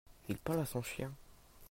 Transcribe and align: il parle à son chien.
il 0.29 0.37
parle 0.39 0.61
à 0.61 0.65
son 0.65 0.81
chien. 0.81 1.11